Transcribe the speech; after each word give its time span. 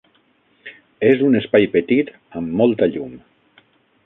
És 1.09 1.21
un 1.27 1.39
espai 1.41 1.67
petit 1.77 2.11
amb 2.41 2.57
molta 2.63 2.89
llum. 2.97 3.15